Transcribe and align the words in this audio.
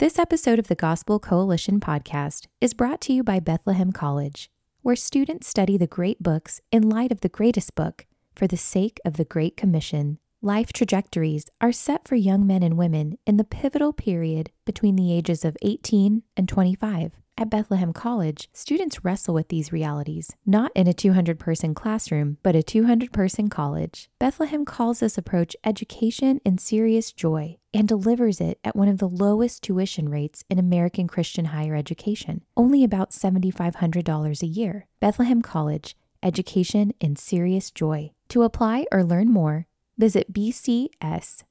This 0.00 0.18
episode 0.18 0.58
of 0.58 0.68
the 0.68 0.74
Gospel 0.74 1.18
Coalition 1.18 1.78
podcast 1.78 2.46
is 2.58 2.72
brought 2.72 3.02
to 3.02 3.12
you 3.12 3.22
by 3.22 3.38
Bethlehem 3.38 3.92
College, 3.92 4.50
where 4.80 4.96
students 4.96 5.46
study 5.46 5.76
the 5.76 5.86
great 5.86 6.22
books 6.22 6.62
in 6.72 6.88
light 6.88 7.12
of 7.12 7.20
the 7.20 7.28
greatest 7.28 7.74
book 7.74 8.06
for 8.34 8.46
the 8.46 8.56
sake 8.56 8.98
of 9.04 9.18
the 9.18 9.26
Great 9.26 9.58
Commission. 9.58 10.18
Life 10.40 10.72
trajectories 10.72 11.50
are 11.60 11.70
set 11.70 12.08
for 12.08 12.14
young 12.14 12.46
men 12.46 12.62
and 12.62 12.78
women 12.78 13.18
in 13.26 13.36
the 13.36 13.44
pivotal 13.44 13.92
period 13.92 14.50
between 14.64 14.96
the 14.96 15.12
ages 15.12 15.44
of 15.44 15.54
18 15.60 16.22
and 16.34 16.48
25. 16.48 17.19
At 17.40 17.48
Bethlehem 17.48 17.94
College, 17.94 18.50
students 18.52 19.02
wrestle 19.02 19.32
with 19.32 19.48
these 19.48 19.72
realities, 19.72 20.36
not 20.44 20.70
in 20.74 20.86
a 20.86 20.92
200 20.92 21.38
person 21.38 21.72
classroom, 21.72 22.36
but 22.42 22.54
a 22.54 22.62
200 22.62 23.14
person 23.14 23.48
college. 23.48 24.10
Bethlehem 24.18 24.66
calls 24.66 25.00
this 25.00 25.16
approach 25.16 25.56
education 25.64 26.42
in 26.44 26.58
serious 26.58 27.12
joy 27.12 27.56
and 27.72 27.88
delivers 27.88 28.42
it 28.42 28.58
at 28.62 28.76
one 28.76 28.88
of 28.88 28.98
the 28.98 29.08
lowest 29.08 29.62
tuition 29.62 30.10
rates 30.10 30.44
in 30.50 30.58
American 30.58 31.08
Christian 31.08 31.46
higher 31.46 31.74
education, 31.74 32.44
only 32.58 32.84
about 32.84 33.12
$7,500 33.12 34.42
a 34.42 34.46
year. 34.46 34.86
Bethlehem 35.00 35.40
College, 35.40 35.96
education 36.22 36.92
in 37.00 37.16
serious 37.16 37.70
joy. 37.70 38.10
To 38.28 38.42
apply 38.42 38.84
or 38.92 39.02
learn 39.02 39.32
more, 39.32 39.66
visit 39.96 40.30
bcsmn.edu 40.30 41.46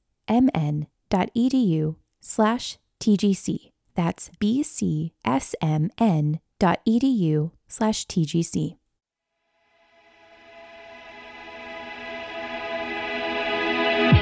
slash 2.20 2.78
TGC. 3.00 3.69
That's 4.00 4.30
bcsmn.edu 4.40 5.12
slash 7.68 8.06
TGC. 8.06 8.76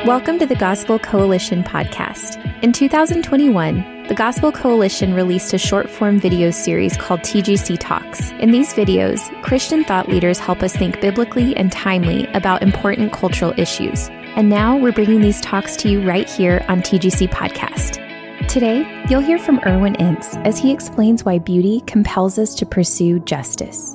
Welcome 0.04 0.40
to 0.40 0.46
the 0.46 0.56
Gospel 0.58 0.98
Coalition 0.98 1.62
podcast. 1.62 2.44
In 2.64 2.72
2021, 2.72 4.08
the 4.08 4.16
Gospel 4.16 4.50
Coalition 4.50 5.14
released 5.14 5.54
a 5.54 5.58
short 5.58 5.88
form 5.88 6.18
video 6.18 6.50
series 6.50 6.96
called 6.96 7.20
TGC 7.20 7.78
Talks. 7.78 8.32
In 8.40 8.50
these 8.50 8.74
videos, 8.74 9.20
Christian 9.44 9.84
thought 9.84 10.08
leaders 10.08 10.40
help 10.40 10.64
us 10.64 10.74
think 10.74 11.00
biblically 11.00 11.56
and 11.56 11.70
timely 11.70 12.26
about 12.34 12.64
important 12.64 13.12
cultural 13.12 13.54
issues. 13.56 14.08
And 14.34 14.48
now 14.48 14.76
we're 14.76 14.90
bringing 14.90 15.20
these 15.20 15.40
talks 15.40 15.76
to 15.76 15.88
you 15.88 16.02
right 16.02 16.28
here 16.28 16.64
on 16.66 16.82
TGC 16.82 17.28
Podcast. 17.28 18.07
Today, 18.48 19.04
you'll 19.10 19.20
hear 19.20 19.38
from 19.38 19.60
Irwyn 19.66 19.94
Ince 19.96 20.34
as 20.36 20.58
he 20.58 20.72
explains 20.72 21.22
why 21.22 21.38
beauty 21.38 21.82
compels 21.86 22.38
us 22.38 22.54
to 22.54 22.64
pursue 22.64 23.20
justice. 23.20 23.94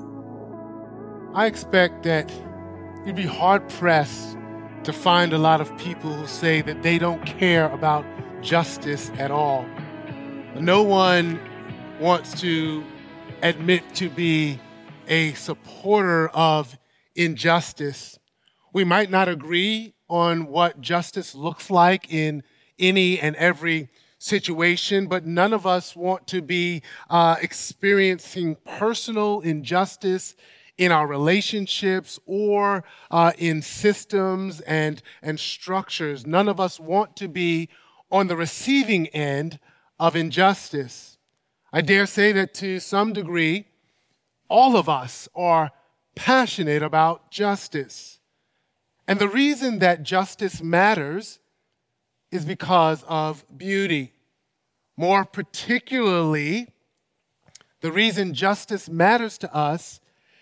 I 1.33 1.47
expect 1.47 2.03
that 2.03 2.31
you'd 3.03 3.15
be 3.15 3.25
hard 3.25 3.67
pressed 3.67 4.37
to 4.83 4.93
find 4.93 5.33
a 5.33 5.39
lot 5.39 5.59
of 5.59 5.75
people 5.79 6.13
who 6.13 6.27
say 6.27 6.61
that 6.61 6.83
they 6.83 6.99
don't 6.99 7.25
care 7.25 7.67
about 7.71 8.05
justice 8.43 9.09
at 9.17 9.31
all. 9.31 9.65
No 10.59 10.83
one 10.83 11.39
wants 11.99 12.39
to 12.41 12.83
admit 13.41 13.95
to 13.95 14.07
be 14.07 14.59
a 15.07 15.33
supporter 15.33 16.27
of 16.27 16.77
injustice. 17.15 18.19
We 18.71 18.83
might 18.83 19.09
not 19.09 19.27
agree 19.27 19.95
on 20.07 20.45
what 20.45 20.79
justice 20.79 21.33
looks 21.33 21.71
like 21.71 22.13
in 22.13 22.43
any 22.77 23.19
and 23.19 23.35
every 23.37 23.89
situation, 24.23 25.07
but 25.07 25.25
none 25.25 25.51
of 25.51 25.67
us 25.67 25.97
want 25.97 26.25
to 26.27 26.41
be 26.41 26.81
uh, 27.09 27.35
experiencing 27.41 28.55
personal 28.63 29.41
injustice 29.41 30.35
in 30.77 30.93
our 30.93 31.05
relationships 31.05 32.19
or 32.25 32.85
uh, 33.11 33.33
in 33.37 33.61
systems 33.61 34.61
and, 34.61 35.03
and 35.21 35.39
structures. 35.39 36.25
None 36.25 36.47
of 36.47 36.59
us 36.59 36.79
want 36.79 37.17
to 37.17 37.27
be 37.27 37.67
on 38.09 38.27
the 38.27 38.37
receiving 38.37 39.07
end 39.07 39.59
of 39.99 40.15
injustice. 40.15 41.17
I 41.73 41.81
dare 41.81 42.05
say 42.05 42.31
that 42.31 42.53
to 42.55 42.79
some 42.79 43.11
degree, 43.11 43.67
all 44.47 44.77
of 44.77 44.87
us 44.87 45.27
are 45.35 45.71
passionate 46.15 46.81
about 46.81 47.29
justice. 47.29 48.19
And 49.05 49.19
the 49.19 49.27
reason 49.27 49.79
that 49.79 50.03
justice 50.03 50.61
matters 50.61 51.39
is 52.31 52.45
because 52.45 53.03
of 53.07 53.45
beauty. 53.55 54.12
More 54.95 55.25
particularly, 55.25 56.69
the 57.81 57.91
reason 57.91 58.33
justice 58.33 58.87
matters 58.89 59.37
to 59.39 59.53
us 59.53 59.99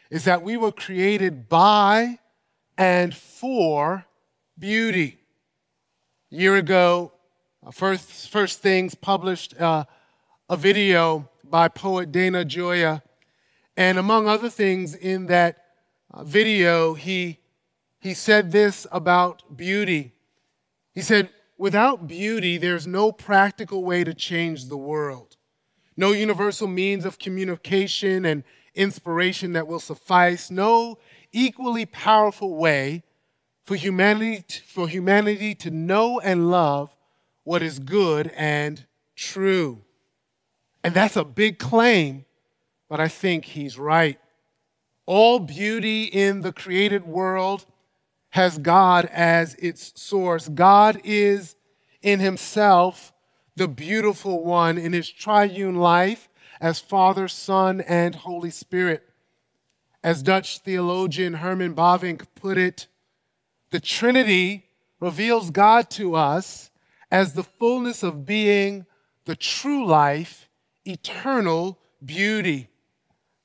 is 0.09 0.25
that 0.25 0.43
we 0.43 0.57
were 0.57 0.71
created 0.71 1.47
by 1.47 2.19
and 2.77 3.15
for 3.15 4.05
beauty. 4.59 5.19
A 6.31 6.35
year 6.35 6.57
ago, 6.57 7.13
uh, 7.65 7.71
First, 7.71 8.29
First 8.29 8.59
Things 8.59 8.93
published 8.93 9.59
uh, 9.59 9.85
a 10.49 10.57
video 10.57 11.29
by 11.43 11.67
poet 11.69 12.11
Dana 12.11 12.43
Gioia. 12.43 13.01
And 13.77 13.97
among 13.97 14.27
other 14.27 14.49
things 14.49 14.95
in 14.95 15.27
that 15.27 15.63
uh, 16.13 16.23
video, 16.23 16.93
he, 16.93 17.39
he 17.99 18.13
said 18.13 18.51
this 18.51 18.85
about 18.91 19.55
beauty. 19.55 20.13
He 20.93 21.01
said, 21.01 21.29
Without 21.61 22.07
beauty, 22.07 22.57
there's 22.57 22.87
no 22.87 23.11
practical 23.11 23.83
way 23.83 24.03
to 24.03 24.15
change 24.15 24.65
the 24.65 24.77
world, 24.77 25.37
no 25.95 26.11
universal 26.11 26.67
means 26.67 27.05
of 27.05 27.19
communication 27.19 28.25
and 28.25 28.43
inspiration 28.73 29.53
that 29.53 29.67
will 29.67 29.79
suffice, 29.79 30.49
no 30.49 30.97
equally 31.31 31.85
powerful 31.85 32.55
way 32.55 33.03
for 33.63 33.75
humanity, 33.75 34.43
for 34.65 34.87
humanity 34.87 35.53
to 35.53 35.69
know 35.69 36.19
and 36.19 36.49
love 36.49 36.95
what 37.43 37.61
is 37.61 37.77
good 37.77 38.31
and 38.35 38.87
true. 39.15 39.83
And 40.83 40.95
that's 40.95 41.15
a 41.15 41.23
big 41.23 41.59
claim, 41.59 42.25
but 42.89 42.99
I 42.99 43.07
think 43.07 43.45
he's 43.45 43.77
right. 43.77 44.19
All 45.05 45.37
beauty 45.37 46.05
in 46.05 46.41
the 46.41 46.53
created 46.53 47.05
world 47.05 47.67
has 48.31 48.57
God 48.57 49.05
as 49.11 49.55
its 49.55 49.93
source. 50.01 50.47
God 50.49 50.99
is 51.03 51.55
in 52.01 52.19
himself 52.19 53.13
the 53.55 53.67
beautiful 53.67 54.43
one 54.43 54.77
in 54.77 54.93
his 54.93 55.09
triune 55.09 55.75
life 55.75 56.29
as 56.59 56.79
Father, 56.79 57.27
Son, 57.27 57.81
and 57.81 58.15
Holy 58.15 58.49
Spirit. 58.49 59.03
As 60.03 60.23
Dutch 60.23 60.59
theologian 60.59 61.35
Herman 61.35 61.75
Bavinck 61.75 62.25
put 62.35 62.57
it, 62.57 62.87
the 63.71 63.79
Trinity 63.79 64.65
reveals 64.99 65.49
God 65.49 65.89
to 65.91 66.15
us 66.15 66.71
as 67.11 67.33
the 67.33 67.43
fullness 67.43 68.03
of 68.03 68.25
being, 68.25 68.85
the 69.25 69.35
true 69.35 69.85
life, 69.85 70.49
eternal 70.85 71.77
beauty. 72.03 72.69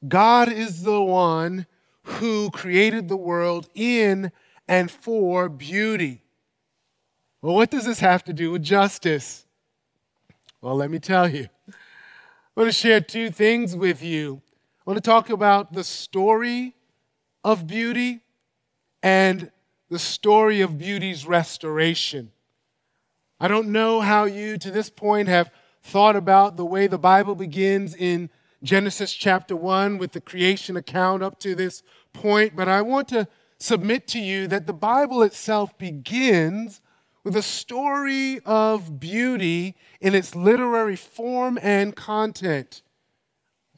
God 0.06 0.50
is 0.50 0.82
the 0.82 1.02
one 1.02 1.66
who 2.02 2.50
created 2.50 3.08
the 3.08 3.16
world 3.16 3.68
in 3.74 4.30
and 4.68 4.90
for 4.90 5.48
beauty. 5.48 6.22
Well, 7.42 7.54
what 7.54 7.70
does 7.70 7.84
this 7.84 8.00
have 8.00 8.24
to 8.24 8.32
do 8.32 8.50
with 8.50 8.62
justice? 8.62 9.46
Well, 10.60 10.74
let 10.74 10.90
me 10.90 10.98
tell 10.98 11.28
you. 11.28 11.48
I 11.68 12.60
want 12.60 12.68
to 12.68 12.72
share 12.72 13.00
two 13.00 13.30
things 13.30 13.76
with 13.76 14.02
you. 14.02 14.40
I 14.80 14.90
want 14.90 14.96
to 14.96 15.08
talk 15.08 15.30
about 15.30 15.72
the 15.72 15.84
story 15.84 16.74
of 17.44 17.66
beauty 17.66 18.22
and 19.02 19.50
the 19.90 19.98
story 19.98 20.60
of 20.60 20.78
beauty's 20.78 21.26
restoration. 21.26 22.32
I 23.38 23.48
don't 23.48 23.68
know 23.68 24.00
how 24.00 24.24
you, 24.24 24.56
to 24.58 24.70
this 24.70 24.90
point, 24.90 25.28
have 25.28 25.50
thought 25.82 26.16
about 26.16 26.56
the 26.56 26.64
way 26.64 26.86
the 26.86 26.98
Bible 26.98 27.34
begins 27.34 27.94
in 27.94 28.30
Genesis 28.62 29.12
chapter 29.12 29.54
1 29.54 29.98
with 29.98 30.12
the 30.12 30.20
creation 30.20 30.76
account 30.76 31.22
up 31.22 31.38
to 31.40 31.54
this 31.54 31.82
point, 32.12 32.56
but 32.56 32.66
I 32.66 32.82
want 32.82 33.08
to 33.08 33.28
submit 33.58 34.06
to 34.08 34.18
you 34.18 34.46
that 34.48 34.66
the 34.66 34.72
Bible 34.72 35.22
itself 35.22 35.76
begins 35.78 36.80
with 37.24 37.36
a 37.36 37.42
story 37.42 38.40
of 38.44 39.00
beauty 39.00 39.74
in 40.00 40.14
its 40.14 40.36
literary 40.36 40.96
form 40.96 41.58
and 41.60 41.96
content. 41.96 42.82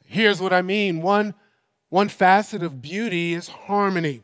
Here's 0.05 0.41
what 0.41 0.53
I 0.53 0.63
mean 0.63 1.01
one, 1.01 1.35
one 1.89 2.09
facet 2.09 2.63
of 2.63 2.83
beauty 2.83 3.35
is 3.35 3.49
harmony. 3.49 4.23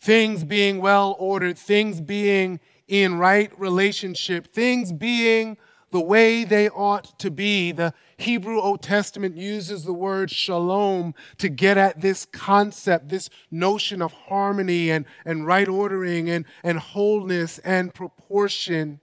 Things 0.00 0.44
being 0.44 0.80
well 0.80 1.16
ordered, 1.18 1.58
things 1.58 2.00
being 2.00 2.60
in 2.86 3.18
right 3.18 3.50
relationship, 3.58 4.52
things 4.52 4.92
being 4.92 5.56
the 5.94 6.00
way 6.00 6.42
they 6.42 6.68
ought 6.68 7.16
to 7.20 7.30
be. 7.30 7.70
The 7.70 7.94
Hebrew 8.16 8.60
Old 8.60 8.82
Testament 8.82 9.36
uses 9.36 9.84
the 9.84 9.92
word 9.92 10.28
shalom 10.28 11.14
to 11.38 11.48
get 11.48 11.78
at 11.78 12.00
this 12.00 12.26
concept, 12.26 13.10
this 13.10 13.30
notion 13.48 14.02
of 14.02 14.12
harmony 14.12 14.90
and, 14.90 15.04
and 15.24 15.46
right 15.46 15.68
ordering 15.68 16.28
and, 16.28 16.46
and 16.64 16.80
wholeness 16.80 17.58
and 17.60 17.94
proportion. 17.94 18.98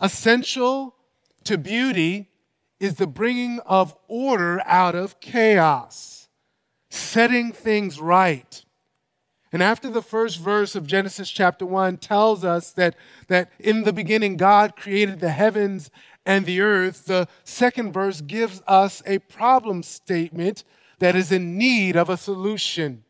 Essential 0.00 0.94
to 1.42 1.58
beauty 1.58 2.30
is 2.78 2.94
the 2.94 3.08
bringing 3.08 3.58
of 3.66 3.96
order 4.06 4.62
out 4.66 4.94
of 4.94 5.18
chaos, 5.18 6.28
setting 6.90 7.50
things 7.50 8.00
right. 8.00 8.63
And 9.54 9.62
after 9.62 9.88
the 9.88 10.02
first 10.02 10.40
verse 10.40 10.74
of 10.74 10.84
Genesis 10.84 11.30
chapter 11.30 11.64
1 11.64 11.98
tells 11.98 12.44
us 12.44 12.72
that, 12.72 12.96
that 13.28 13.52
in 13.60 13.84
the 13.84 13.92
beginning 13.92 14.36
God 14.36 14.74
created 14.74 15.20
the 15.20 15.30
heavens 15.30 15.92
and 16.26 16.44
the 16.44 16.60
earth, 16.60 17.04
the 17.04 17.28
second 17.44 17.92
verse 17.92 18.20
gives 18.20 18.60
us 18.66 19.00
a 19.06 19.20
problem 19.20 19.84
statement 19.84 20.64
that 20.98 21.14
is 21.14 21.30
in 21.30 21.56
need 21.56 21.94
of 21.94 22.10
a 22.10 22.16
solution. 22.16 23.04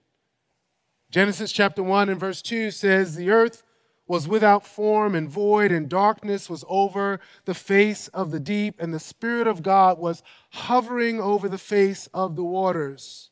Genesis 1.11 1.51
chapter 1.51 1.83
1 1.83 2.11
and 2.11 2.21
verse 2.21 2.43
2 2.43 2.71
says, 2.71 3.17
The 3.17 3.31
earth 3.31 3.63
was 4.07 4.29
without 4.29 4.67
form 4.67 5.15
and 5.15 5.31
void, 5.31 5.73
and 5.73 5.89
darkness 5.89 6.51
was 6.51 6.63
over 6.69 7.21
the 7.47 7.55
face 7.55 8.09
of 8.09 8.33
the 8.33 8.41
deep, 8.41 8.75
and 8.79 8.93
the 8.93 9.01
Spirit 9.01 9.47
of 9.47 9.63
God 9.63 9.99
was 9.99 10.23
hovering 10.51 11.23
over 11.23 11.49
the 11.49 11.57
face 11.57 12.07
of 12.13 12.37
the 12.37 12.45
waters. 12.45 13.31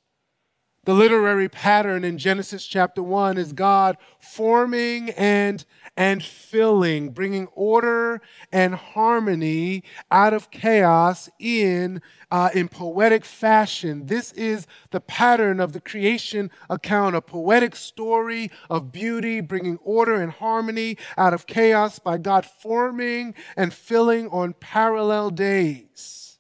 The 0.84 0.94
literary 0.94 1.48
pattern 1.48 2.02
in 2.02 2.18
Genesis 2.18 2.66
chapter 2.66 3.04
1 3.04 3.38
is 3.38 3.52
God 3.52 3.96
forming 4.18 5.10
and, 5.10 5.64
and 5.96 6.20
filling, 6.24 7.10
bringing 7.10 7.46
order 7.54 8.20
and 8.50 8.74
harmony 8.74 9.84
out 10.10 10.34
of 10.34 10.50
chaos 10.50 11.30
in, 11.38 12.02
uh, 12.32 12.50
in 12.52 12.66
poetic 12.66 13.24
fashion. 13.24 14.06
This 14.06 14.32
is 14.32 14.66
the 14.90 15.00
pattern 15.00 15.60
of 15.60 15.72
the 15.72 15.80
creation 15.80 16.50
account, 16.68 17.14
a 17.14 17.20
poetic 17.20 17.76
story 17.76 18.50
of 18.68 18.90
beauty, 18.90 19.40
bringing 19.40 19.76
order 19.84 20.20
and 20.20 20.32
harmony 20.32 20.98
out 21.16 21.32
of 21.32 21.46
chaos 21.46 22.00
by 22.00 22.18
God 22.18 22.44
forming 22.44 23.36
and 23.56 23.72
filling 23.72 24.26
on 24.30 24.54
parallel 24.54 25.30
days. 25.30 26.38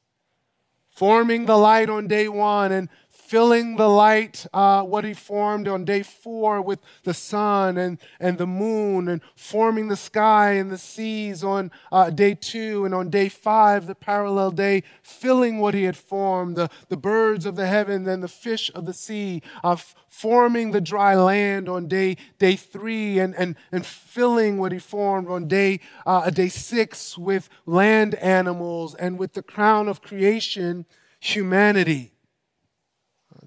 Forming 0.90 1.46
the 1.46 1.56
light 1.56 1.88
on 1.88 2.08
day 2.08 2.28
one 2.28 2.72
and 2.72 2.88
filling 3.32 3.76
the 3.76 3.88
light, 3.88 4.46
uh, 4.52 4.82
what 4.82 5.06
he 5.06 5.14
formed 5.14 5.66
on 5.66 5.86
day 5.86 6.02
four 6.02 6.60
with 6.60 6.78
the 7.04 7.14
sun 7.14 7.78
and, 7.78 7.98
and 8.20 8.36
the 8.36 8.46
moon, 8.46 9.08
and 9.08 9.22
forming 9.34 9.88
the 9.88 9.96
sky 9.96 10.50
and 10.52 10.70
the 10.70 10.76
seas 10.76 11.42
on 11.42 11.70
uh, 11.90 12.10
day 12.10 12.34
two, 12.34 12.84
and 12.84 12.94
on 12.94 13.08
day 13.08 13.30
five, 13.30 13.86
the 13.86 13.94
parallel 13.94 14.50
day, 14.50 14.82
filling 15.02 15.60
what 15.60 15.72
he 15.72 15.84
had 15.84 15.96
formed, 15.96 16.56
the, 16.56 16.68
the 16.90 16.96
birds 16.96 17.46
of 17.46 17.56
the 17.56 17.66
heaven 17.66 18.06
and 18.06 18.22
the 18.22 18.28
fish 18.28 18.70
of 18.74 18.84
the 18.84 18.92
sea, 18.92 19.40
uh, 19.64 19.76
forming 20.10 20.72
the 20.72 20.80
dry 20.82 21.14
land 21.14 21.70
on 21.70 21.88
day, 21.88 22.18
day 22.38 22.54
three, 22.54 23.18
and, 23.18 23.34
and, 23.36 23.56
and 23.72 23.86
filling 23.86 24.58
what 24.58 24.72
he 24.72 24.78
formed 24.78 25.28
on 25.28 25.48
day, 25.48 25.80
uh, 26.04 26.28
day 26.28 26.50
six 26.50 27.16
with 27.16 27.48
land 27.64 28.14
animals 28.16 28.94
and 28.94 29.18
with 29.18 29.32
the 29.32 29.42
crown 29.42 29.88
of 29.88 30.02
creation, 30.02 30.84
humanity. 31.18 32.11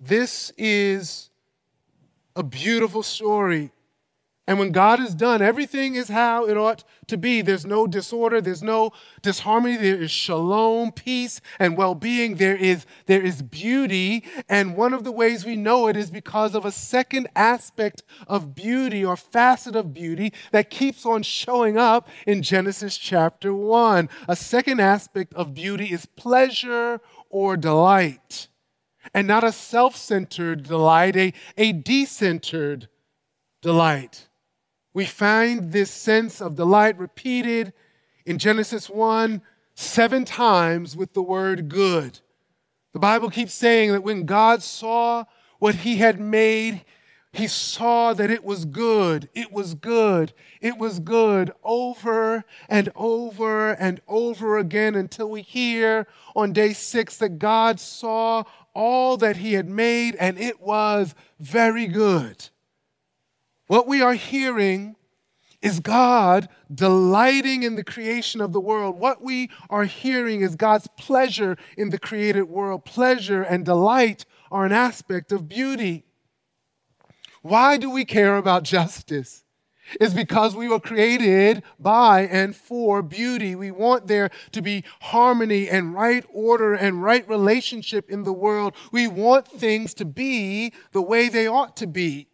This 0.08 0.52
is 0.56 1.32
a 2.36 2.44
beautiful 2.44 3.02
story. 3.02 3.72
And 4.46 4.60
when 4.60 4.72
God 4.72 5.00
is 5.00 5.16
done, 5.16 5.42
everything 5.42 5.96
is 5.96 6.10
how 6.10 6.46
it 6.46 6.56
ought 6.56 6.84
to 7.08 7.18
be. 7.18 7.42
There's 7.42 7.66
no 7.66 7.88
disorder, 7.88 8.40
there's 8.40 8.62
no 8.62 8.92
disharmony, 9.24 9.78
there 9.78 10.00
is 10.00 10.12
shalom, 10.12 10.92
peace, 10.92 11.42
and 11.58 11.76
well 11.76 11.96
being. 11.96 12.36
There 12.36 12.56
is, 12.56 12.86
there 13.08 13.24
is 13.24 13.42
beauty. 13.42 14.24
And 14.48 14.78
one 14.78 14.94
of 14.94 15.06
the 15.06 15.12
ways 15.12 15.44
we 15.44 15.56
know 15.56 15.88
it 15.88 15.98
is 15.98 16.12
because 16.12 16.54
of 16.54 16.66
a 16.66 16.72
second 16.72 17.28
aspect 17.36 18.04
of 18.28 18.54
beauty 18.54 19.04
or 19.04 19.18
facet 19.18 19.76
of 19.76 19.92
beauty 19.92 20.32
that 20.52 20.70
keeps 20.70 21.04
on 21.04 21.24
showing 21.24 21.80
up 21.80 22.08
in 22.28 22.44
Genesis 22.44 22.96
chapter 22.96 23.56
1. 23.56 24.08
A 24.28 24.36
second 24.36 24.80
aspect 24.80 25.34
of 25.34 25.56
beauty 25.56 25.92
is 25.92 26.06
pleasure 26.06 27.02
or 27.32 27.58
delight 27.58 28.50
and 29.14 29.28
not 29.28 29.44
a 29.44 29.52
self 29.52 29.96
centered 29.96 30.64
delight, 30.64 31.16
a, 31.16 31.34
a 31.58 31.74
decentered 31.74 32.88
delight. 33.62 34.28
We 34.94 35.06
find 35.06 35.72
this 35.72 35.92
sense 35.92 36.42
of 36.42 36.56
delight 36.56 36.98
repeated 36.98 37.74
in 38.26 38.38
Genesis 38.38 38.90
1 38.90 39.42
seven 39.76 40.24
times 40.24 40.96
with 40.96 41.14
the 41.14 41.22
word 41.22 41.68
good. 41.68 42.20
The 42.94 43.00
Bible 43.00 43.30
keeps 43.30 43.54
saying 43.54 43.92
that 43.92 44.04
when 44.04 44.26
God 44.26 44.64
saw 44.64 45.26
what 45.60 45.76
he 45.76 45.98
had 45.98 46.20
made, 46.20 46.86
he 47.34 47.48
saw 47.48 48.14
that 48.14 48.32
it 48.32 48.46
was 48.46 48.64
good, 48.64 49.28
it 49.34 49.52
was 49.52 49.74
good, 49.74 50.32
it 50.62 50.78
was 50.78 51.02
good 51.02 51.52
over 51.62 52.46
and 52.70 52.90
over 52.96 53.72
and 53.72 54.00
over 54.08 54.58
again 54.58 54.96
until 54.96 55.30
we 55.30 55.42
hear 55.42 56.08
on 56.34 56.54
day 56.54 56.72
six 56.72 57.18
that 57.18 57.38
God 57.38 57.82
saw 57.82 58.46
all 58.76 59.18
that 59.18 59.38
he 59.38 59.54
had 59.54 59.68
made, 59.68 60.16
and 60.16 60.38
it 60.38 60.62
was 60.62 61.16
very 61.40 61.88
good. 61.88 62.50
What 63.68 63.88
we 63.88 64.02
are 64.02 64.14
hearing 64.14 64.96
is 65.62 65.80
God 65.80 66.48
delighting 66.72 67.64
in 67.64 67.76
the 67.76 67.84
creation 67.84 68.42
of 68.42 68.54
the 68.54 68.60
world. 68.60 69.00
What 69.00 69.24
we 69.24 69.50
are 69.70 69.86
hearing 69.86 70.42
is 70.42 70.56
God's 70.56 70.88
pleasure 70.98 71.58
in 71.76 71.90
the 71.90 71.98
created 71.98 72.44
world. 72.44 72.86
Pleasure 72.86 73.42
and 73.42 73.66
delight 73.66 74.26
are 74.52 74.66
an 74.66 74.72
aspect 74.72 75.32
of 75.32 75.50
beauty. 75.50 76.04
Why 77.42 77.78
do 77.78 77.90
we 77.90 78.06
care 78.06 78.38
about 78.38 78.64
justice? 78.64 79.45
Is 80.00 80.14
because 80.14 80.56
we 80.56 80.68
were 80.68 80.80
created 80.80 81.64
by 81.80 82.22
and 82.22 82.56
for 82.56 83.02
beauty. 83.02 83.56
We 83.56 83.72
want 83.72 84.08
there 84.08 84.30
to 84.52 84.62
be 84.62 84.84
harmony 85.02 85.70
and 85.70 85.94
right 85.94 86.26
order 86.34 86.74
and 86.74 87.04
right 87.04 87.28
relationship 87.28 88.10
in 88.10 88.24
the 88.24 88.34
world. 88.34 88.74
We 88.92 89.08
want 89.08 89.48
things 89.48 89.94
to 89.96 90.06
be 90.06 90.74
the 90.92 91.02
way 91.02 91.30
they 91.30 91.48
ought 91.48 91.78
to 91.78 91.88
be. 91.88 92.28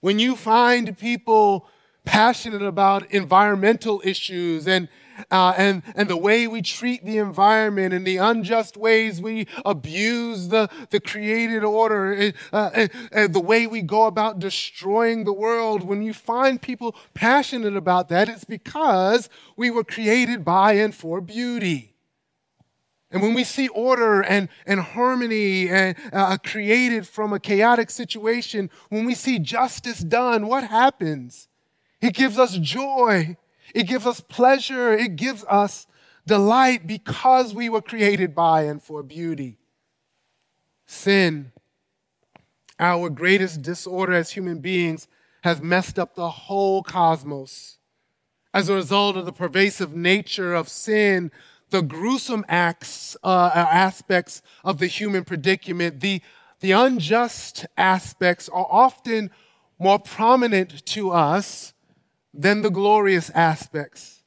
When 0.00 0.18
you 0.18 0.34
find 0.34 0.96
people 0.96 1.68
passionate 2.04 2.62
about 2.62 3.10
environmental 3.12 4.00
issues 4.04 4.66
and 4.66 4.88
uh, 5.30 5.54
and, 5.56 5.82
and 5.94 6.08
the 6.08 6.16
way 6.16 6.46
we 6.46 6.62
treat 6.62 7.04
the 7.04 7.18
environment 7.18 7.94
and 7.94 8.06
the 8.06 8.16
unjust 8.16 8.76
ways 8.76 9.20
we 9.20 9.46
abuse 9.64 10.48
the, 10.48 10.68
the 10.90 11.00
created 11.00 11.64
order, 11.64 12.12
eh, 12.14 12.32
uh, 12.52 12.70
and, 12.74 12.90
eh, 12.92 13.08
and 13.12 13.34
the 13.34 13.40
way 13.40 13.66
we 13.66 13.82
go 13.82 14.04
about 14.04 14.38
destroying 14.38 15.24
the 15.24 15.32
world. 15.32 15.82
When 15.82 16.02
you 16.02 16.14
find 16.14 16.60
people 16.60 16.94
passionate 17.14 17.76
about 17.76 18.08
that, 18.08 18.28
it's 18.28 18.44
because 18.44 19.28
we 19.56 19.70
were 19.70 19.84
created 19.84 20.44
by 20.44 20.72
and 20.74 20.94
for 20.94 21.20
beauty. 21.20 21.90
And 23.12 23.22
when 23.22 23.34
we 23.34 23.42
see 23.42 23.68
order 23.68 24.22
and, 24.22 24.48
and 24.66 24.80
harmony 24.80 25.68
and, 25.68 25.96
uh, 26.12 26.36
created 26.38 27.08
from 27.08 27.32
a 27.32 27.40
chaotic 27.40 27.90
situation, 27.90 28.70
when 28.88 29.04
we 29.04 29.14
see 29.14 29.40
justice 29.40 29.98
done, 29.98 30.46
what 30.46 30.64
happens? 30.64 31.48
It 32.00 32.14
gives 32.14 32.38
us 32.38 32.56
joy. 32.56 33.36
It 33.74 33.84
gives 33.84 34.06
us 34.06 34.20
pleasure. 34.20 34.92
It 34.92 35.16
gives 35.16 35.44
us 35.48 35.86
delight 36.26 36.86
because 36.86 37.54
we 37.54 37.68
were 37.68 37.82
created 37.82 38.34
by 38.34 38.62
and 38.62 38.82
for 38.82 39.02
beauty. 39.02 39.58
Sin, 40.86 41.52
our 42.78 43.08
greatest 43.10 43.62
disorder 43.62 44.12
as 44.14 44.30
human 44.30 44.60
beings, 44.60 45.08
has 45.42 45.60
messed 45.60 45.98
up 45.98 46.14
the 46.14 46.30
whole 46.30 46.82
cosmos. 46.82 47.78
As 48.52 48.68
a 48.68 48.74
result 48.74 49.16
of 49.16 49.26
the 49.26 49.32
pervasive 49.32 49.94
nature 49.94 50.54
of 50.54 50.68
sin, 50.68 51.30
the 51.70 51.82
gruesome 51.82 52.44
acts, 52.48 53.16
uh, 53.22 53.50
aspects 53.54 54.42
of 54.64 54.78
the 54.78 54.88
human 54.88 55.24
predicament, 55.24 56.00
the, 56.00 56.20
the 56.58 56.72
unjust 56.72 57.66
aspects 57.76 58.48
are 58.48 58.66
often 58.68 59.30
more 59.78 59.98
prominent 59.98 60.84
to 60.86 61.10
us 61.10 61.72
than 62.32 62.62
the 62.62 62.70
glorious 62.70 63.30
aspects. 63.30 64.22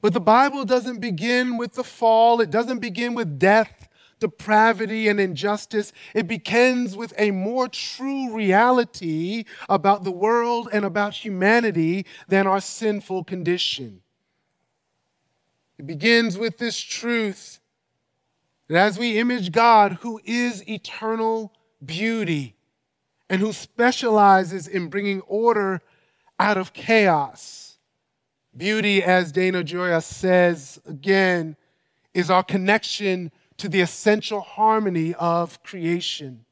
But 0.00 0.12
the 0.12 0.20
Bible 0.20 0.64
doesn't 0.64 1.00
begin 1.00 1.56
with 1.56 1.74
the 1.74 1.84
fall, 1.84 2.40
it 2.40 2.50
doesn't 2.50 2.78
begin 2.78 3.14
with 3.14 3.38
death, 3.38 3.88
depravity, 4.20 5.08
and 5.08 5.18
injustice. 5.18 5.92
It 6.14 6.28
begins 6.28 6.96
with 6.96 7.12
a 7.16 7.30
more 7.30 7.68
true 7.68 8.32
reality 8.32 9.44
about 9.68 10.04
the 10.04 10.10
world 10.10 10.68
and 10.72 10.84
about 10.84 11.14
humanity 11.14 12.06
than 12.28 12.46
our 12.46 12.60
sinful 12.60 13.24
condition. 13.24 14.02
It 15.78 15.86
begins 15.86 16.36
with 16.36 16.58
this 16.58 16.78
truth 16.78 17.60
that 18.68 18.76
as 18.76 18.98
we 18.98 19.18
image 19.18 19.52
God, 19.52 19.98
who 20.02 20.20
is 20.24 20.68
eternal 20.68 21.52
beauty 21.84 22.56
and 23.30 23.40
who 23.40 23.52
specializes 23.52 24.66
in 24.66 24.88
bringing 24.88 25.20
order 25.22 25.80
out 26.38 26.56
of 26.56 26.72
chaos, 26.72 27.78
beauty, 28.56 29.02
as 29.02 29.32
Dana 29.32 29.62
Gioia 29.62 30.02
says 30.02 30.80
again, 30.86 31.56
is 32.14 32.30
our 32.30 32.42
connection 32.42 33.30
to 33.58 33.68
the 33.68 33.80
essential 33.80 34.40
harmony 34.40 35.14
of 35.14 35.62
creation. 35.62 36.44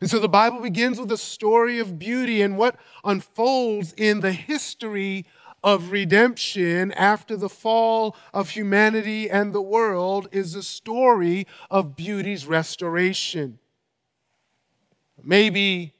And 0.00 0.10
so 0.10 0.18
the 0.18 0.28
Bible 0.28 0.60
begins 0.60 0.98
with 0.98 1.10
a 1.10 1.16
story 1.16 1.78
of 1.78 1.98
beauty 1.98 2.42
and 2.42 2.58
what 2.58 2.76
unfolds 3.04 3.94
in 3.96 4.20
the 4.20 4.32
history 4.32 5.24
of 5.64 5.90
redemption 5.90 6.92
after 6.92 7.36
the 7.36 7.48
fall 7.48 8.14
of 8.32 8.50
humanity 8.50 9.30
and 9.30 9.52
the 9.52 9.62
world 9.62 10.28
is 10.32 10.54
a 10.54 10.62
story 10.62 11.46
of 11.70 11.96
beauty's 11.96 12.46
restoration. 12.46 13.58
Maybe 15.22 15.95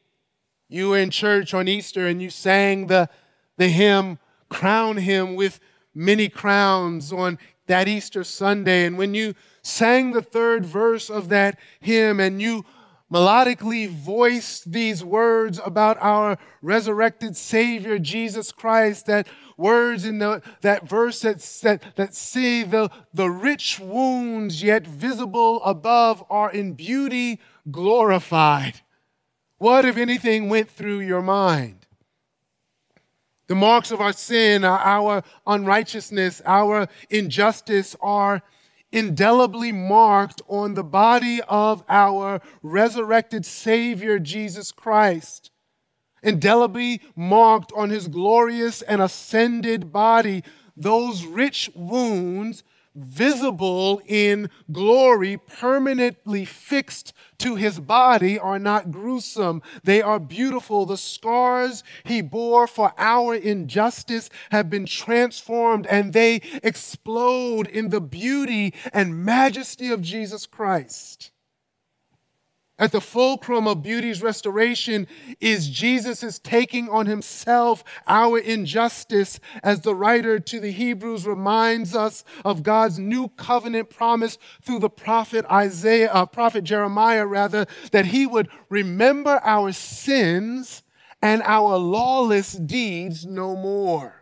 you 0.69 0.91
were 0.91 0.99
in 0.99 1.11
church 1.11 1.55
on 1.55 1.69
Easter 1.69 2.07
and 2.07 2.21
you 2.21 2.31
sang 2.31 2.87
the, 2.87 3.09
the 3.57 3.69
hymn, 3.69 4.19
Crown 4.49 4.97
Him 4.99 5.35
with 5.35 5.61
Many 5.95 6.29
Crowns 6.29 7.13
on 7.13 7.39
that 7.67 7.89
Easter 7.89 8.25
Sunday. 8.25 8.85
And 8.85 8.99
when 8.99 9.15
you 9.15 9.35
sang 9.63 10.13
the 10.13 10.23
third 10.23 10.65
verse 10.65 11.11
of 11.11 11.29
that 11.29 11.59
hymn 11.81 12.21
and 12.21 12.41
you 12.41 12.65
melodically 13.13 13.89
voiced 13.89 14.73
these 14.73 15.05
words 15.05 15.61
about 15.65 15.97
our 16.01 16.39
resurrected 16.61 17.37
Savior, 17.37 17.99
Jesus 17.99 18.51
Christ, 18.51 19.07
that 19.07 19.29
words 19.57 20.05
in 20.05 20.19
the, 20.19 20.43
that 20.63 20.89
verse 20.89 21.21
that, 21.21 21.41
that, 21.63 21.97
that 21.97 22.15
say 22.15 22.65
the, 22.65 22.91
the 23.15 23.31
rich 23.31 23.79
wounds 23.79 24.63
yet 24.63 24.87
visible 24.87 25.63
above 25.63 26.25
are 26.29 26.51
in 26.51 26.73
beauty 26.73 27.41
glorified. 27.71 28.81
What, 29.59 29.85
if 29.85 29.97
anything, 29.97 30.49
went 30.49 30.71
through 30.71 31.01
your 31.01 31.23
mind? 31.23 31.87
The 33.47 33.55
marks 33.55 33.91
of 33.91 34.01
our 34.01 34.13
sin, 34.13 34.65
our 34.65 35.23
unrighteousness, 35.47 36.43
our 36.45 36.89
injustice 37.09 37.95
are 38.01 38.43
indelibly 38.93 39.73
marked 39.73 40.43
on 40.49 40.75
the 40.75 40.85
body 40.85 41.41
of 41.49 41.85
our 41.89 42.41
resurrected 42.63 43.47
Savior, 43.47 44.19
Jesus 44.19 44.73
Christ. 44.73 45.51
Indelibly 46.23 47.01
marked 47.15 47.73
on 47.77 47.91
his 47.91 48.09
glorious 48.09 48.83
and 48.83 49.01
ascended 49.01 49.93
body, 49.93 50.43
those 50.77 51.25
rich 51.25 51.71
wounds 51.75 52.65
visible 52.97 54.01
in 54.07 54.51
glory, 54.73 55.37
permanently 55.37 56.45
fixed 56.45 57.13
to 57.39 57.57
his 57.57 57.79
body, 57.79 58.39
are 58.39 58.59
not 58.59 58.91
gruesome. 58.91 59.63
They 59.85 60.01
are 60.01 60.19
beautiful. 60.19 60.87
The 60.87 60.97
scars 60.97 61.85
he 62.05 62.23
bore 62.23 62.67
for 62.67 62.93
our 62.97 63.35
injustice 63.35 64.31
have 64.51 64.71
been 64.71 64.87
transformed 64.87 65.87
and 65.87 66.13
they 66.13 66.41
explode 66.63 67.69
in 67.69 67.91
the 67.91 68.01
beauty 68.01 68.75
and 68.93 69.25
majesty 69.25 69.91
of 69.91 70.01
Jesus 70.01 70.47
Christ. 70.47 71.31
At 72.79 72.93
the 72.93 73.01
fulcrum 73.01 73.67
of 73.67 73.83
beauty's 73.83 74.21
restoration 74.21 75.07
is 75.41 75.71
Jesus' 75.71 76.23
is 76.23 76.39
taking 76.39 76.91
on 76.91 77.07
himself 77.07 77.83
our 78.07 78.39
injustice, 78.39 79.41
as 79.63 79.81
the 79.81 79.95
writer 79.95 80.39
to 80.39 80.61
the 80.61 80.71
Hebrews 80.73 81.27
reminds 81.27 81.97
us 81.97 82.23
of 82.45 82.63
God's 82.63 82.99
new 82.99 83.29
covenant 83.29 83.89
promise 83.89 84.37
through 84.61 84.81
the 84.81 84.91
prophet 84.91 85.47
Isaiah, 85.51 86.13
uh, 86.13 86.27
prophet 86.27 86.65
Jeremiah, 86.65 87.27
rather, 87.27 87.67
that 87.93 88.07
he 88.07 88.27
would 88.27 88.49
remember 88.69 89.41
our 89.43 89.73
sins 89.73 90.83
and 91.23 91.43
our 91.45 91.79
lawless 91.79 92.53
deeds 92.53 93.25
no 93.25 93.57
more. 93.57 94.16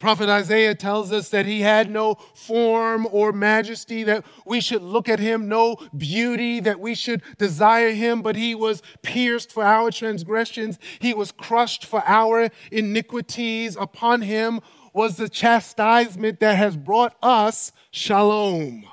Prophet 0.00 0.30
Isaiah 0.30 0.74
tells 0.74 1.12
us 1.12 1.28
that 1.28 1.44
he 1.44 1.60
had 1.60 1.90
no 1.90 2.14
form 2.34 3.06
or 3.12 3.32
majesty, 3.32 4.02
that 4.04 4.24
we 4.46 4.58
should 4.58 4.80
look 4.80 5.10
at 5.10 5.20
him, 5.20 5.46
no 5.46 5.76
beauty, 5.94 6.58
that 6.60 6.80
we 6.80 6.94
should 6.94 7.22
desire 7.36 7.92
him, 7.92 8.22
but 8.22 8.34
he 8.34 8.54
was 8.54 8.82
pierced 9.02 9.52
for 9.52 9.62
our 9.62 9.90
transgressions, 9.90 10.78
he 11.00 11.12
was 11.12 11.30
crushed 11.30 11.84
for 11.84 12.02
our 12.06 12.48
iniquities. 12.72 13.76
Upon 13.76 14.22
him 14.22 14.60
was 14.94 15.18
the 15.18 15.28
chastisement 15.28 16.40
that 16.40 16.56
has 16.56 16.78
brought 16.78 17.14
us 17.22 17.70
shalom. 17.90 18.86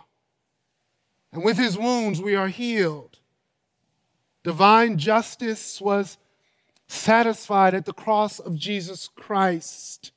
And 1.32 1.42
with 1.42 1.58
his 1.58 1.78
wounds 1.78 2.22
we 2.22 2.36
are 2.36 2.50
healed. 2.50 3.20
Divine 4.44 4.98
justice 4.98 5.80
was 5.80 6.18
satisfied 6.90 7.74
at 7.74 7.86
the 7.86 7.94
cross 7.94 8.40
of 8.40 8.56
Jesus 8.56 9.08
Christ 9.08 10.12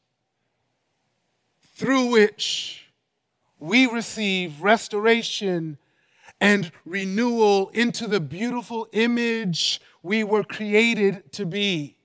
through 1.80 2.04
which 2.10 2.90
we 3.58 3.86
receive 3.86 4.60
restoration 4.60 5.78
and 6.38 6.70
renewal 6.84 7.70
into 7.70 8.06
the 8.06 8.20
beautiful 8.20 8.86
image 8.92 9.80
we 10.02 10.22
were 10.22 10.44
created 10.44 11.32
to 11.32 11.46
be. 11.46 11.96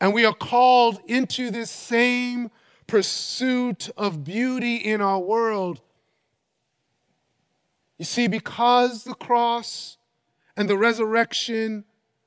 And 0.00 0.14
we 0.14 0.24
are 0.24 0.32
called 0.32 0.98
into 1.06 1.50
this 1.50 1.70
same 1.70 2.50
pursuit 2.86 3.90
of 3.98 4.24
beauty 4.24 4.76
in 4.76 5.02
our 5.02 5.20
world. 5.20 5.82
You 7.98 8.06
see, 8.06 8.28
because 8.28 9.04
the 9.04 9.12
cross 9.12 9.98
and 10.56 10.70
the 10.70 10.78
resurrection 10.78 11.84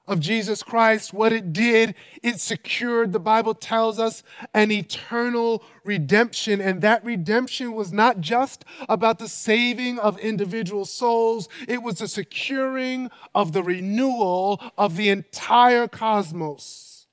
of 0.07 0.19
Jesus 0.19 0.63
Christ, 0.63 1.13
what 1.13 1.31
it 1.31 1.53
did, 1.53 1.95
it 2.23 2.39
secured, 2.39 3.13
the 3.13 3.19
Bible 3.19 3.53
tells 3.53 3.99
us, 3.99 4.23
an 4.53 4.71
eternal 4.71 5.63
redemption. 5.83 6.59
And 6.59 6.81
that 6.81 7.05
redemption 7.05 7.73
was 7.73 7.93
not 7.93 8.19
just 8.19 8.65
about 8.89 9.19
the 9.19 9.27
saving 9.27 9.99
of 9.99 10.17
individual 10.19 10.85
souls, 10.85 11.47
it 11.67 11.83
was 11.83 11.99
the 11.99 12.07
securing 12.07 13.09
of 13.35 13.53
the 13.53 13.63
renewal 13.63 14.61
of 14.77 14.97
the 14.97 15.09
entire 15.09 15.87
cosmos. 15.87 17.07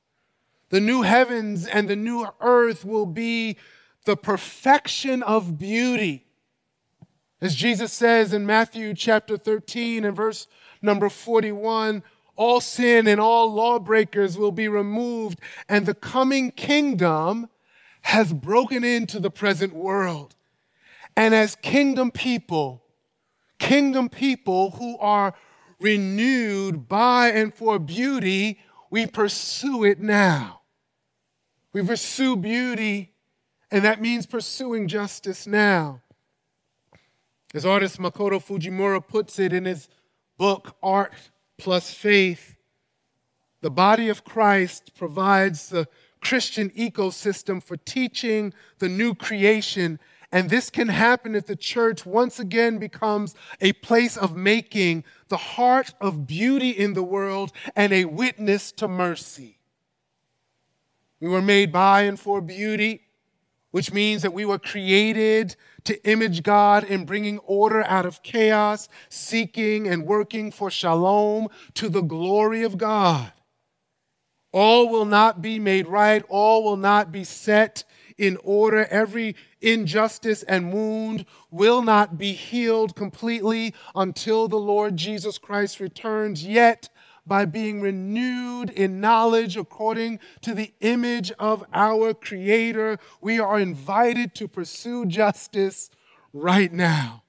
The 0.71 0.81
new 0.81 1.03
heavens 1.03 1.67
and 1.67 1.89
the 1.89 1.97
new 1.97 2.27
earth 2.41 2.85
will 2.85 3.07
be 3.07 3.57
the 4.05 4.17
perfection 4.17 5.23
of 5.23 5.59
beauty. 5.59 6.25
As 7.41 7.55
Jesus 7.55 7.93
says 7.93 8.33
in 8.33 8.47
Matthew 8.47 8.95
chapter 8.95 9.37
13 9.37 10.05
and 10.05 10.17
verse 10.17 10.47
number 10.83 11.09
41, 11.09 12.03
all 12.39 12.61
sin 12.61 13.09
and 13.09 13.21
all 13.21 13.53
lawbreakers 13.53 14.39
will 14.39 14.53
be 14.53 14.69
removed, 14.69 15.41
and 15.69 15.85
the 15.85 15.95
coming 15.95 16.53
kingdom 16.53 17.49
has 18.03 18.33
broken 18.33 18.85
into 18.85 19.19
the 19.19 19.31
present 19.31 19.75
world. 19.75 20.37
And 21.17 21.35
as 21.35 21.57
kingdom 21.57 22.13
people, 22.13 22.85
kingdom 23.59 24.09
people 24.09 24.71
who 24.71 24.97
are 24.99 25.35
renewed 25.81 26.89
by 26.89 27.33
and 27.33 27.53
for 27.53 27.81
beauty, 27.81 28.61
we 28.89 29.07
pursue 29.07 29.85
it 29.85 30.01
now. 30.01 30.61
We 31.73 31.83
pursue 31.83 32.37
beauty, 32.37 33.15
and 33.71 33.85
that 33.85 34.01
means 34.01 34.27
pursuing 34.27 34.87
justice 34.87 35.45
now. 35.45 36.03
As 37.53 37.67
artist 37.67 37.99
Makoto 37.99 38.41
Fujimura 38.41 39.07
puts 39.07 39.41
it 39.41 39.53
in 39.53 39.65
his 39.65 39.89
book, 40.37 40.77
Art 40.83 41.13
plus 41.59 41.93
faith. 41.93 42.57
The 43.61 43.71
body 43.71 44.09
of 44.09 44.25
Christ 44.25 44.95
provides 44.95 45.69
the 45.69 45.89
Christian 46.21 46.71
ecosystem 46.71 47.63
for 47.63 47.77
teaching 47.77 48.53
the 48.79 48.89
new 48.89 49.15
creation. 49.15 49.99
And 50.31 50.49
this 50.49 50.71
can 50.71 50.89
happen 50.89 51.35
if 51.35 51.47
the 51.47 51.57
church 51.57 52.07
once 52.07 52.39
again 52.39 52.79
becomes 52.79 53.35
a 53.61 53.73
place 53.75 54.17
of 54.17 54.37
making 54.37 55.05
the 55.29 55.37
heart 55.37 55.95
of 56.01 56.27
beauty 56.27 56.71
in 56.71 56.95
the 56.95 57.03
world 57.03 57.53
and 57.75 57.93
a 57.93 58.05
witness 58.05 58.71
to 58.73 58.89
mercy. 58.89 59.59
We 61.21 61.29
were 61.29 61.43
made 61.43 61.73
by 61.73 62.03
and 62.03 62.19
for 62.19 62.41
beauty 62.41 63.08
which 63.71 63.93
means 63.93 64.23
that 64.23 64.33
we 64.33 64.45
were 64.45 64.59
created 64.59 65.57
to 65.85 66.03
image 66.09 66.43
God 66.43 66.85
in 66.85 67.05
bringing 67.05 67.39
order 67.41 67.83
out 67.85 68.07
of 68.07 68.23
chaos, 68.23 68.89
seeking 69.09 69.87
and 69.87 70.07
working 70.07 70.51
for 70.51 70.71
shalom 70.71 71.49
to 71.75 71.89
the 71.89 72.03
glory 72.03 72.63
of 72.63 72.79
God. 72.79 73.33
All 74.53 74.89
will 74.89 75.05
not 75.05 75.43
be 75.43 75.59
made 75.59 75.87
right, 75.87 76.25
all 76.29 76.65
will 76.65 76.79
not 76.79 77.13
be 77.13 77.25
set 77.25 77.85
in 78.17 78.39
order. 78.43 78.87
Every 78.87 79.37
injustice 79.61 80.43
and 80.43 80.73
wound 80.73 81.27
will 81.51 81.83
not 81.83 82.17
be 82.17 82.33
healed 82.33 82.97
completely 82.97 83.75
until 83.95 84.49
the 84.49 84.57
Lord 84.57 84.97
Jesus 84.97 85.37
Christ 85.39 85.81
returns. 85.81 86.45
Yet, 86.45 86.89
by 87.29 87.45
being 87.45 87.81
renewed 87.81 88.71
in 88.71 89.01
knowledge 89.01 89.57
according 89.57 90.19
to 90.41 90.55
the 90.55 90.73
image 90.81 91.31
of 91.39 91.65
our 91.73 92.15
Creator. 92.15 92.99
We 93.21 93.39
are 93.39 93.61
invited 93.61 94.35
to 94.37 94.49
pursue 94.49 95.07
justice 95.07 95.91
right 96.33 96.73
now, 96.73 97.23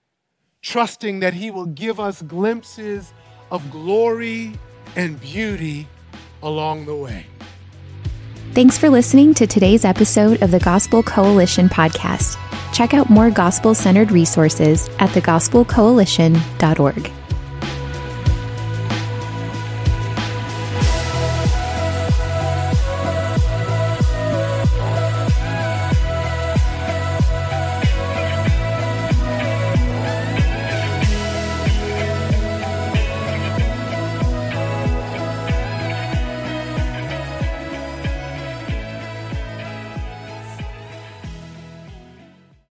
trusting 0.62 1.20
that 1.20 1.36
He 1.36 1.52
will 1.52 1.68
give 1.68 2.00
us 2.00 2.22
glimpses 2.22 3.14
of 3.52 3.70
glory 3.70 4.54
and 4.96 5.20
beauty 5.20 5.88
along 6.42 6.86
the 6.86 6.96
way. 6.96 7.26
Thanks 8.54 8.78
for 8.78 8.90
listening 8.90 9.34
to 9.36 9.46
today's 9.46 9.86
episode 9.86 10.42
of 10.42 10.52
the 10.52 10.60
Gospel 10.60 11.04
Coalition 11.04 11.70
podcast. 11.70 12.38
Check 12.74 12.94
out 12.94 13.10
more 13.10 13.30
gospel 13.30 13.76
centered 13.76 14.12
resources 14.12 14.90
at 15.00 15.10
thegospelcoalition.org. 15.10 17.12